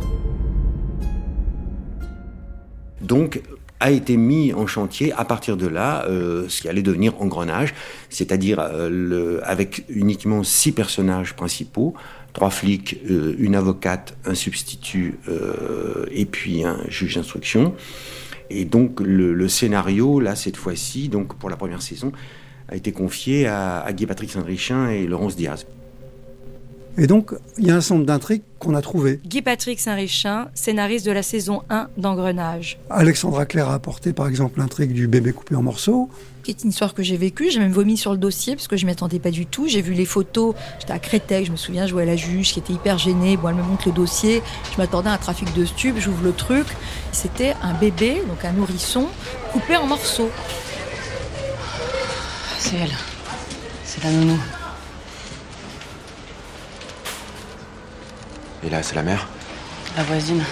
Donc 3.03 3.43
a 3.81 3.91
été 3.91 4.17
mis 4.17 4.55
en 4.55 4.67
chantier 4.67 5.13
à 5.13 5.25
partir 5.25 5.57
de 5.57 5.67
là 5.67 6.05
euh, 6.07 6.47
ce 6.49 6.63
qui 6.63 6.69
allait 6.69 6.83
devenir 6.83 7.21
engrenage, 7.21 7.75
c'est-à-dire 8.09 8.59
euh, 8.61 9.41
avec 9.45 9.85
uniquement 9.91 10.43
six 10.43 10.73
personnages 10.73 11.37
principaux, 11.37 11.95
trois 12.33 12.51
flics, 12.51 12.99
une 13.07 13.55
avocate, 13.55 14.17
un 14.25 14.35
substitut 14.35 15.19
et 16.11 16.25
puis 16.25 16.65
un 16.65 16.79
juge 16.89 17.17
d'instruction. 17.17 17.75
Et 18.51 18.65
donc 18.65 19.01
le, 19.01 19.35
le 19.35 19.49
scénario 19.49 20.19
là 20.19 20.35
cette 20.35 20.57
fois-ci, 20.57 21.09
donc 21.09 21.35
pour 21.35 21.51
la 21.51 21.57
première 21.57 21.83
saison, 21.83 22.13
a 22.69 22.77
été 22.77 22.93
confié 22.93 23.47
à, 23.47 23.81
à 23.81 23.93
Guy-Patrick 23.93 24.31
Saint-Richin 24.31 24.89
et 24.91 25.07
Laurence 25.07 25.37
Diaz. 25.37 25.67
Et 27.01 27.07
donc, 27.07 27.33
il 27.59 27.67
y 27.67 27.71
a 27.71 27.77
un 27.77 27.81
certain 27.81 27.95
nombre 27.95 28.07
d'intrigues 28.07 28.43
qu'on 28.59 28.75
a 28.75 28.83
trouvées. 28.83 29.21
Guy-Patrick 29.25 29.79
Saint-Richin, 29.79 30.49
scénariste 30.55 31.07
de 31.07 31.13
la 31.13 31.23
saison 31.23 31.63
1 31.71 31.91
d'Engrenage. 31.97 32.81
Alexandra 32.91 33.47
Claire 33.47 33.69
a 33.69 33.75
apporté 33.75 34.13
par 34.13 34.27
exemple 34.27 34.59
l'intrigue 34.59 34.93
du 34.93 35.07
bébé 35.07 35.33
coupé 35.33 35.55
en 35.55 35.63
morceaux. 35.63 36.11
qui 36.43 36.51
est 36.51 36.65
une 36.65 36.71
histoire 36.71 36.95
que 36.95 37.05
j'ai 37.05 37.17
vécue. 37.17 37.53
J'ai 37.53 37.61
même 37.61 37.71
vomi 37.71 37.97
sur 37.97 38.11
le 38.11 38.19
dossier 38.19 38.57
parce 38.57 38.67
que 38.67 38.77
je 38.77 38.85
m'y 38.85 38.91
attendais 38.91 39.21
pas 39.21 39.31
du 39.31 39.47
tout. 39.47 39.69
J'ai 39.69 39.81
vu 39.81 39.93
les 39.93 40.07
photos. 40.07 40.57
J'étais 40.81 40.93
à 40.93 40.99
Créteil, 40.99 41.45
je 41.45 41.53
me 41.53 41.57
souviens, 41.57 41.87
je 41.87 41.91
jouais 41.91 42.03
à 42.03 42.07
la 42.07 42.17
juge 42.17 42.53
qui 42.53 42.59
était 42.59 42.73
hyper 42.73 42.99
gênée. 42.99 43.37
Bon, 43.37 43.51
elle 43.51 43.55
me 43.55 43.63
montre 43.63 43.87
le 43.87 43.95
dossier. 43.95 44.43
Je 44.73 44.79
m'attendais 44.79 45.09
à 45.09 45.13
un 45.13 45.19
trafic 45.19 45.55
de 45.55 45.65
stupes. 45.65 45.99
J'ouvre 45.99 46.25
le 46.25 46.33
truc. 46.33 46.67
C'était 47.13 47.55
un 47.63 47.75
bébé, 47.75 48.23
donc 48.27 48.45
un 48.45 48.53
nourrisson, 48.53 49.07
coupé 49.53 49.77
en 49.77 49.87
morceaux. 49.87 50.31
C'est 52.59 52.77
elle. 52.77 52.95
C'est 53.85 54.03
la 54.05 54.11
nounou. 54.11 54.39
Et 58.65 58.71
là, 58.71 58.83
c'est 58.83 58.95
la 58.97 59.03
mère 59.03 59.29
La 59.97 60.03
voisine. 60.03 60.45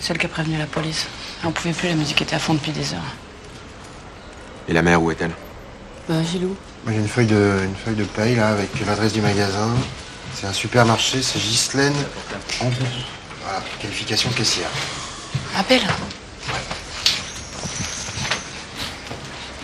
Celle 0.00 0.18
qui 0.18 0.26
a 0.26 0.28
prévenu 0.28 0.58
la 0.58 0.66
police. 0.66 1.06
On 1.44 1.50
pouvait 1.50 1.72
plus, 1.72 1.88
la 1.88 1.94
musique 1.94 2.20
était 2.22 2.36
à 2.36 2.38
fond 2.38 2.54
depuis 2.54 2.72
des 2.72 2.92
heures. 2.92 3.14
Et 4.68 4.72
la 4.72 4.82
mère, 4.82 5.02
où 5.02 5.10
est-elle 5.10 5.32
Bah, 6.08 6.22
Gilou. 6.22 6.56
Moi, 6.84 6.92
j'ai 6.92 7.00
une 7.00 7.08
feuille 7.08 7.26
de, 7.26 7.60
une 7.64 7.74
feuille 7.74 7.96
de 7.96 8.04
paye 8.04 8.36
là 8.36 8.48
avec 8.48 8.68
l'adresse 8.86 9.12
du 9.12 9.20
magasin. 9.22 9.70
C'est 10.34 10.46
un 10.46 10.52
supermarché, 10.52 11.22
c'est 11.22 11.38
Ghislaine. 11.38 11.94
Voilà, 12.60 13.62
qualification 13.80 14.30
caissière. 14.30 14.68
Appelle. 15.56 15.82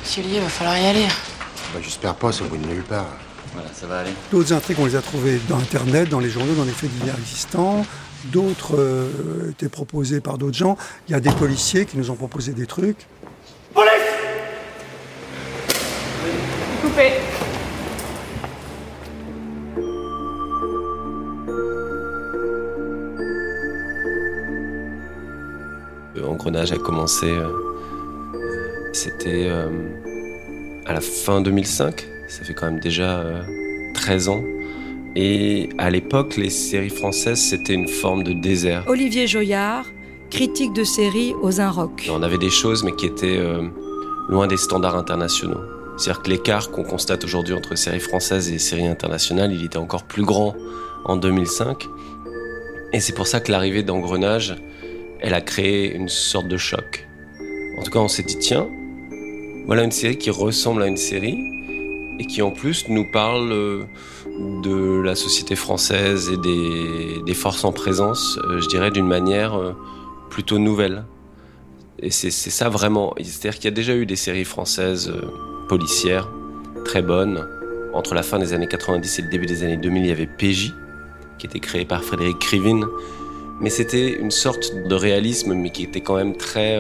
Monsieur 0.02 0.23
Lié, 0.23 0.40
va 0.40 0.49
falloir 0.49 0.78
y 0.78 0.87
aller. 0.87 1.09
Bah, 1.73 1.81
J'espère 1.83 2.15
pas, 2.15 2.33
c'est 2.33 2.43
au 2.43 2.47
bout 2.47 2.57
de 2.57 2.67
nulle 2.67 2.83
part. 2.83 3.07
Voilà, 3.55 3.69
ça 3.73 3.87
va 3.87 4.00
aller. 4.00 4.11
D'autres 4.31 4.53
intrigues, 4.53 4.79
on 4.81 4.87
les 4.87 4.97
a 4.97 5.03
trouvées 5.03 5.41
dans 5.49 5.59
Internet, 5.59 6.09
dans 6.09 6.21
les 6.21 6.31
journaux, 6.31 6.55
dans 6.55 6.65
les 6.65 6.73
faits 6.73 6.91
divers 6.91 7.19
existants. 7.19 7.85
D'autres 8.27 8.77
euh, 8.79 9.50
étaient 9.50 9.69
proposées 9.69 10.21
par 10.21 10.37
d'autres 10.39 10.57
gens. 10.57 10.77
Il 11.09 11.12
y 11.12 11.15
a 11.15 11.21
des 11.21 11.31
policiers 11.33 11.87
qui 11.87 11.97
nous 11.97 12.11
ont 12.11 12.17
proposé 12.17 12.53
des 12.53 12.67
trucs. 12.67 13.07
Coupé. 16.83 17.12
Euh, 26.17 26.27
Engrenage 26.27 26.73
a 26.73 26.79
commencé, 26.79 27.27
euh, 27.27 27.49
c'était 28.93 29.47
euh, 29.49 29.69
à 30.90 30.92
la 30.92 31.00
fin 31.00 31.40
2005, 31.40 32.04
ça 32.26 32.42
fait 32.42 32.52
quand 32.52 32.66
même 32.66 32.80
déjà 32.80 33.20
euh, 33.20 33.42
13 33.94 34.28
ans. 34.28 34.42
Et 35.14 35.68
à 35.78 35.88
l'époque, 35.88 36.37
les 36.37 36.50
séries 36.50 36.90
françaises, 36.90 37.40
c'était 37.40 37.75
une 37.75 37.87
forme 37.87 38.25
de 38.25 38.32
désert. 38.32 38.82
Olivier 38.88 39.28
Joyard, 39.28 39.87
critique 40.30 40.73
de 40.73 40.82
série 40.82 41.32
aux 41.42 41.61
Inrocks. 41.61 42.11
On 42.12 42.25
avait 42.25 42.38
des 42.38 42.50
choses, 42.50 42.82
mais 42.82 42.90
qui 42.97 43.06
étaient 43.06 43.38
euh, 43.38 43.68
loin 44.28 44.49
des 44.49 44.56
standards 44.56 44.97
internationaux. 44.97 45.61
C'est-à-dire 45.97 46.23
que 46.23 46.30
l'écart 46.30 46.73
qu'on 46.73 46.82
constate 46.82 47.23
aujourd'hui 47.23 47.54
entre 47.54 47.76
séries 47.76 48.00
françaises 48.00 48.50
et 48.50 48.59
séries 48.59 48.88
internationales, 48.88 49.52
il 49.52 49.64
était 49.64 49.76
encore 49.76 50.02
plus 50.02 50.25
grand 50.25 50.56
en 51.04 51.14
2005. 51.14 51.87
Et 52.92 52.99
c'est 52.99 53.14
pour 53.14 53.28
ça 53.28 53.38
que 53.38 53.52
l'arrivée 53.52 53.85
d'Engrenage, 53.85 54.56
elle 55.20 55.35
a 55.35 55.40
créé 55.40 55.94
une 55.94 56.09
sorte 56.09 56.49
de 56.49 56.56
choc. 56.56 57.06
En 57.78 57.85
tout 57.85 57.92
cas, 57.92 58.00
on 58.00 58.09
s'est 58.09 58.25
dit, 58.25 58.38
tiens, 58.38 58.66
voilà 59.71 59.85
une 59.85 59.93
série 59.93 60.19
qui 60.19 60.31
ressemble 60.31 60.83
à 60.83 60.89
une 60.89 60.97
série 60.97 61.45
et 62.19 62.25
qui 62.25 62.43
en 62.43 62.50
plus 62.50 62.89
nous 62.89 63.05
parle 63.05 63.53
euh, 63.53 63.85
de 64.65 65.00
la 65.00 65.15
société 65.15 65.55
française 65.55 66.29
et 66.29 66.37
des, 67.25 67.35
forces 67.35 67.65
en 67.65 67.71
présence, 67.71 68.37
euh, 68.49 68.61
je 68.61 68.67
dirais, 68.67 68.91
d'une 68.91 69.07
manière 69.07 69.57
euh, 69.57 69.77
plutôt 70.29 70.59
nouvelle. 70.59 71.05
Et 72.00 72.11
c'est 72.11 72.33
ça 72.33 72.69
vraiment. 72.69 73.15
C'est-à-dire 73.19 73.55
qu'il 73.55 73.67
y 73.67 73.69
a 73.69 73.71
déjà 73.71 73.95
eu 73.95 74.07
des 74.07 74.17
séries 74.17 74.45
françaises 74.45 75.12
policières 75.69 76.29
très 76.85 77.00
bonnes. 77.00 77.47
Entre 77.95 78.15
la 78.15 78.25
fin 78.25 78.41
des 78.41 78.53
années 78.53 78.67
90 78.67 79.21
et 79.21 79.23
le 79.23 79.29
début 79.29 79.47
des 79.47 79.62
années 79.62 79.77
2000, 79.77 80.03
il 80.03 80.09
y 80.09 80.11
avait 80.11 80.27
PJ, 80.27 80.75
qui 81.39 81.47
était 81.47 81.61
créé 81.61 81.85
par 81.85 82.03
Frédéric 82.03 82.41
Krivine. 82.41 82.87
Mais 83.61 83.71
c'était 83.71 84.19
une 84.19 84.33
sorte 84.33 84.75
de 84.75 84.95
réalisme, 84.97 85.55
mais 85.55 85.71
qui 85.71 85.85
était 85.85 86.00
quand 86.00 86.17
même 86.17 86.37
très 86.37 86.77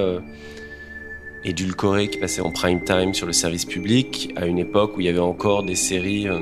édulcoré 1.44 2.08
qui 2.08 2.18
passait 2.18 2.40
en 2.40 2.50
prime 2.50 2.84
time 2.84 3.14
sur 3.14 3.26
le 3.26 3.32
service 3.32 3.64
public 3.64 4.32
à 4.36 4.46
une 4.46 4.58
époque 4.58 4.96
où 4.96 5.00
il 5.00 5.06
y 5.06 5.08
avait 5.08 5.18
encore 5.18 5.62
des 5.62 5.74
séries 5.74 6.28
euh, 6.28 6.38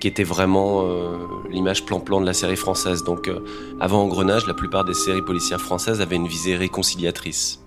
qui 0.00 0.06
étaient 0.06 0.24
vraiment 0.24 0.84
euh, 0.84 1.16
l'image 1.50 1.84
plan-plan 1.84 2.20
de 2.20 2.26
la 2.26 2.32
série 2.32 2.56
française. 2.56 3.02
Donc 3.02 3.28
euh, 3.28 3.40
avant 3.80 4.02
Engrenage, 4.02 4.46
la 4.46 4.54
plupart 4.54 4.84
des 4.84 4.94
séries 4.94 5.22
policières 5.22 5.60
françaises 5.60 6.00
avaient 6.00 6.16
une 6.16 6.28
visée 6.28 6.56
réconciliatrice. 6.56 7.60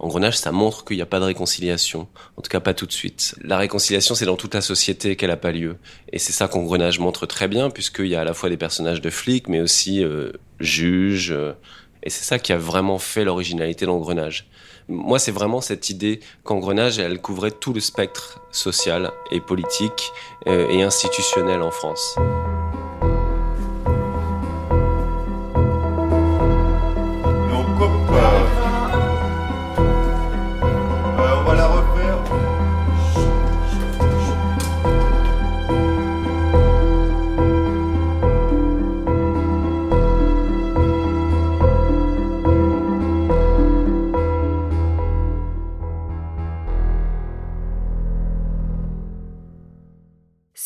Engrenage, 0.00 0.38
ça 0.38 0.52
montre 0.52 0.84
qu'il 0.84 0.96
n'y 0.96 1.02
a 1.02 1.06
pas 1.06 1.18
de 1.18 1.24
réconciliation, 1.24 2.06
en 2.36 2.42
tout 2.42 2.50
cas 2.50 2.60
pas 2.60 2.72
tout 2.72 2.86
de 2.86 2.92
suite. 2.92 3.34
La 3.42 3.58
réconciliation, 3.58 4.14
c'est 4.14 4.26
dans 4.26 4.36
toute 4.36 4.54
la 4.54 4.60
société 4.60 5.16
qu'elle 5.16 5.30
n'a 5.30 5.36
pas 5.36 5.50
lieu. 5.50 5.76
Et 6.12 6.20
c'est 6.20 6.32
ça 6.32 6.46
qu'Engrenage 6.46 7.00
montre 7.00 7.26
très 7.26 7.48
bien, 7.48 7.68
puisqu'il 7.68 8.06
y 8.06 8.14
a 8.14 8.20
à 8.20 8.24
la 8.24 8.32
fois 8.32 8.48
des 8.48 8.56
personnages 8.56 9.00
de 9.00 9.10
flics, 9.10 9.48
mais 9.48 9.60
aussi 9.60 10.04
juges, 10.60 11.34
et 12.08 12.10
c'est 12.10 12.24
ça 12.24 12.38
qui 12.38 12.54
a 12.54 12.56
vraiment 12.56 12.98
fait 12.98 13.22
l'originalité 13.22 13.84
d'Engrenage. 13.84 14.48
Moi, 14.88 15.18
c'est 15.18 15.30
vraiment 15.30 15.60
cette 15.60 15.90
idée 15.90 16.20
qu'Engrenage, 16.42 16.98
elle 16.98 17.20
couvrait 17.20 17.50
tout 17.50 17.74
le 17.74 17.80
spectre 17.80 18.40
social 18.50 19.10
et 19.30 19.42
politique 19.42 20.10
euh, 20.46 20.70
et 20.70 20.82
institutionnel 20.82 21.60
en 21.60 21.70
France. 21.70 22.16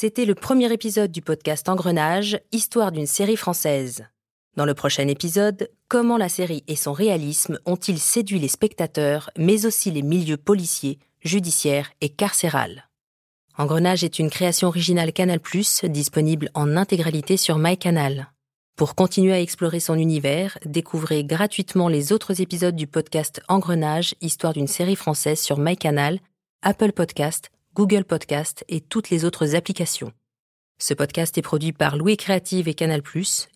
C'était 0.03 0.25
le 0.25 0.35
premier 0.35 0.73
épisode 0.73 1.13
du 1.13 1.23
podcast 1.23 1.69
Engrenage, 1.69 2.41
histoire 2.51 2.91
d'une 2.91 3.07
série 3.07 3.37
française. 3.37 4.05
Dans 4.57 4.65
le 4.65 4.75
prochain 4.75 5.07
épisode, 5.07 5.71
comment 5.87 6.17
la 6.17 6.29
série 6.29 6.65
et 6.67 6.75
son 6.75 6.93
réalisme 6.93 7.61
ont-ils 7.67 8.01
séduit 8.01 8.41
les 8.41 8.49
spectateurs, 8.49 9.31
mais 9.39 9.65
aussi 9.65 9.93
les 9.93 10.03
milieux 10.03 10.39
policiers, 10.39 10.99
judiciaires 11.21 11.93
et 12.01 12.09
carcérales? 12.09 12.89
Engrenage 13.57 14.03
est 14.03 14.19
une 14.19 14.29
création 14.29 14.67
originale 14.67 15.13
Canal+, 15.13 15.39
disponible 15.85 16.51
en 16.55 16.77
intégralité 16.77 17.37
sur 17.37 17.59
MyCanal. 17.59 18.33
Pour 18.77 18.97
continuer 18.97 19.35
à 19.35 19.41
explorer 19.41 19.79
son 19.79 19.95
univers, 19.95 20.59
découvrez 20.65 21.23
gratuitement 21.23 21.87
les 21.87 22.11
autres 22.11 22.41
épisodes 22.41 22.75
du 22.75 22.89
podcast 22.89 23.41
Engrenage, 23.47 24.17
histoire 24.21 24.53
d'une 24.53 24.67
série 24.67 24.97
française 24.97 25.39
sur 25.39 25.61
MyCanal, 25.61 26.19
Apple 26.63 26.91
Podcast, 26.91 27.53
Google 27.75 28.05
Podcast 28.05 28.67
et 28.69 28.83
toutes 28.83 29.09
les 29.09 29.25
autres 29.25 29.55
applications. 29.55 30.13
Ce 30.79 30.93
podcast 30.93 31.39
est 31.39 31.43
produit 31.43 31.73
par 31.73 31.97
Louis 31.97 32.19
Créative 32.19 32.69
et 32.69 32.75
Canal+. 32.75 33.03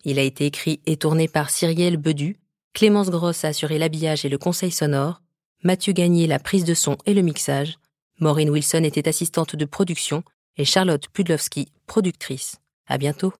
Il 0.05 0.17
a 0.17 0.23
été 0.23 0.47
écrit 0.47 0.81
et 0.87 0.97
tourné 0.97 1.27
par 1.27 1.51
Cyrielle 1.51 1.97
Bedu. 1.97 2.39
Clémence 2.73 3.11
Grosse 3.11 3.45
a 3.45 3.49
assuré 3.49 3.77
l'habillage 3.77 4.25
et 4.25 4.29
le 4.29 4.39
conseil 4.39 4.71
sonore. 4.71 5.21
Mathieu 5.63 5.93
Gagné 5.93 6.25
la 6.25 6.39
prise 6.39 6.63
de 6.63 6.73
son 6.73 6.97
et 7.05 7.13
le 7.13 7.21
mixage. 7.21 7.77
Maureen 8.19 8.49
Wilson 8.49 8.83
était 8.83 9.07
assistante 9.07 9.55
de 9.55 9.65
production 9.65 10.23
et 10.57 10.65
Charlotte 10.65 11.07
Pudlowski, 11.09 11.71
productrice. 11.85 12.57
À 12.87 12.97
bientôt. 12.97 13.33